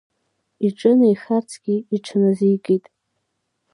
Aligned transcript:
Иҿынеихарцгьы 0.65 1.75
иҽыназикит. 1.95 2.85